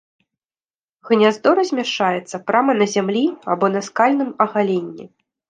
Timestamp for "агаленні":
4.49-5.05